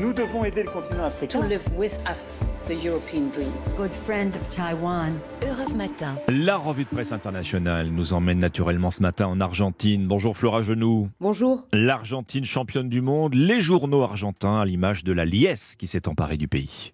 [0.00, 1.40] Nous devons aider le continent africain.
[1.40, 3.52] To live with us the European dream.
[3.76, 5.18] Good friend of Taiwan.
[5.42, 6.16] Europe Matin.
[6.28, 10.06] La revue de presse internationale nous emmène naturellement ce matin en Argentine.
[10.06, 11.08] Bonjour Flora Genoux.
[11.20, 11.66] Bonjour.
[11.72, 16.36] L'Argentine championne du monde, les journaux argentins à l'image de la liesse qui s'est emparée
[16.36, 16.92] du pays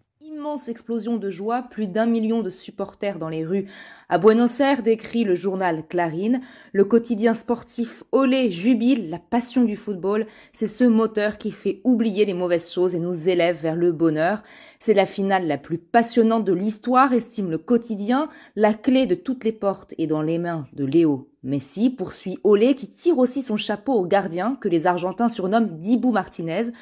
[0.57, 3.67] explosion de joie, plus d'un million de supporters dans les rues.
[4.09, 6.41] À Buenos Aires, décrit le journal Clarín,
[6.73, 12.25] le quotidien sportif Olé jubile, la passion du football, c'est ce moteur qui fait oublier
[12.25, 14.43] les mauvaises choses et nous élève vers le bonheur.
[14.79, 18.29] C'est la finale la plus passionnante de l'histoire, estime le quotidien.
[18.57, 22.75] La clé de toutes les portes est dans les mains de Léo Messi, poursuit Olé
[22.75, 26.73] qui tire aussi son chapeau au gardien que les Argentins surnomment Dibou Martinez.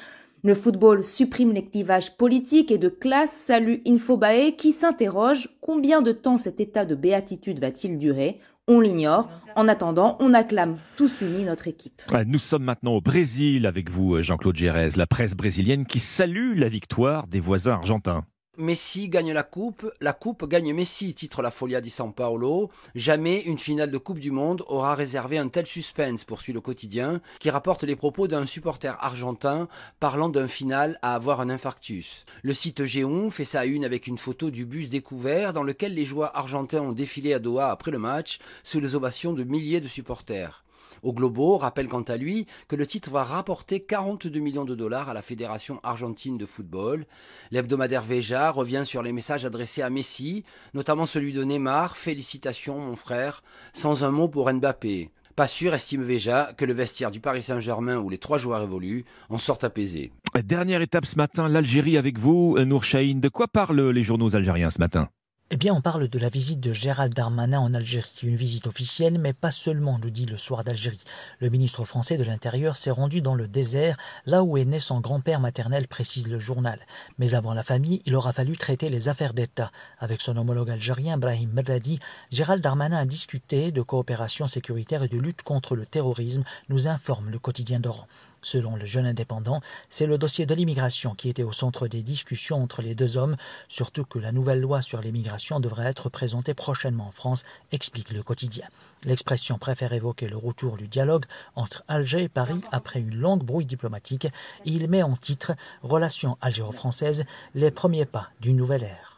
[0.47, 6.13] Le football supprime les clivages politiques et de classe, salue Infobae qui s'interroge combien de
[6.13, 8.39] temps cet état de béatitude va-t-il durer?
[8.65, 9.27] On l'ignore.
[9.57, 12.01] En attendant, on acclame tous unis notre équipe.
[12.25, 16.69] Nous sommes maintenant au Brésil avec vous, Jean-Claude Gérez, la presse brésilienne qui salue la
[16.69, 18.23] victoire des voisins argentins.
[18.59, 22.71] Messi gagne la coupe, la coupe gagne Messi, titre la Folia di San Paolo.
[22.95, 27.21] Jamais une finale de Coupe du Monde aura réservé un tel suspense, poursuit le quotidien,
[27.39, 29.67] qui rapporte les propos d'un supporter argentin
[29.99, 32.25] parlant d'un final à avoir un infarctus.
[32.41, 36.05] Le site Géon fait sa une avec une photo du bus découvert dans lequel les
[36.05, 39.87] joueurs argentins ont défilé à Doha après le match sous les ovations de milliers de
[39.87, 40.63] supporters.
[41.03, 45.09] Au Globo rappelle quant à lui que le titre va rapporter 42 millions de dollars
[45.09, 47.05] à la Fédération argentine de football.
[47.51, 50.43] L'hebdomadaire Veja revient sur les messages adressés à Messi,
[50.73, 53.43] notamment celui de Neymar Félicitations mon frère,
[53.73, 55.11] sans un mot pour Mbappé.
[55.35, 59.05] Pas sûr, estime Veja, que le vestiaire du Paris Saint-Germain où les trois joueurs évoluent
[59.29, 60.11] en sortent apaisés.
[60.43, 63.21] Dernière étape ce matin, l'Algérie avec vous, Nour Chahine.
[63.21, 65.09] De quoi parlent les journaux algériens ce matin?
[65.49, 69.17] Eh bien, on parle de la visite de Gérald Darmanin en Algérie, une visite officielle,
[69.17, 70.99] mais pas seulement, nous dit le soir d'Algérie.
[71.39, 73.95] Le ministre français de l'Intérieur s'est rendu dans le désert,
[74.25, 76.81] là où est né son grand-père maternel, précise le journal.
[77.17, 79.71] Mais avant la famille, il aura fallu traiter les affaires d'État.
[79.99, 81.97] Avec son homologue algérien, Brahim Meradi,
[82.29, 87.29] Gérald Darmanin a discuté de coopération sécuritaire et de lutte contre le terrorisme, nous informe
[87.29, 88.07] le quotidien d'Oran.
[88.41, 92.61] Selon le jeune indépendant, c'est le dossier de l'immigration qui était au centre des discussions
[92.61, 93.35] entre les deux hommes,
[93.67, 98.23] surtout que la nouvelle loi sur l'immigration devrait être présentée prochainement en France, explique le
[98.23, 98.67] quotidien.
[99.03, 101.25] L'expression préfère évoquer le retour du dialogue
[101.55, 104.27] entre Alger et Paris après une longue brouille diplomatique.
[104.65, 105.53] il met en titre
[105.83, 109.13] Relations algéro-françaises, les premiers pas d'une nouvelle ère.